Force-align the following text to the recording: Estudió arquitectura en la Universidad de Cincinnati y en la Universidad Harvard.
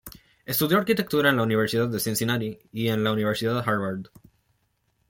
Estudió 0.47 0.79
arquitectura 0.79 1.29
en 1.29 1.35
la 1.35 1.43
Universidad 1.43 1.87
de 1.87 1.99
Cincinnati 1.99 2.57
y 2.71 2.87
en 2.87 3.03
la 3.03 3.11
Universidad 3.11 3.63
Harvard. 3.69 4.07